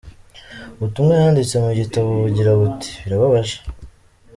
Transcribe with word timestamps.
Ubutumwa 0.77 1.13
yanditse 1.21 1.55
mu 1.63 1.71
gitabo 1.79 2.09
bugira 2.21 2.51
buti 2.59 2.89
“”Birababaje. 3.03 3.57